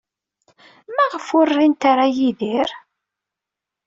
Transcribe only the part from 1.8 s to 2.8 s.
ara Yidir?